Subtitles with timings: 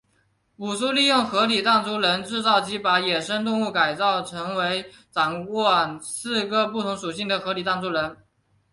[0.55, 8.17] 武殊利用合体弹珠人制造机把野生动物改造成为掌管四个不同属性的合体弹珠人。